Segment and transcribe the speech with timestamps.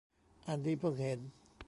[0.47, 1.19] อันนี้เพิ่งเห็น